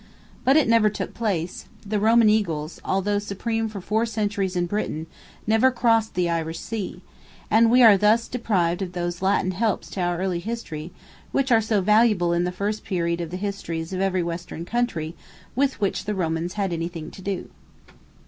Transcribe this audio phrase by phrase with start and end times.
[0.43, 5.05] But it never took place; the Roman eagles, although supreme for four centuries in Britain,
[5.45, 7.03] never crossed the Irish Sea;
[7.51, 10.91] and we are thus deprived of those Latin helps to our early history,
[11.31, 15.13] which are so valuable in the first period of the histories of every western country,
[15.55, 17.49] with which the Romans had anything to do.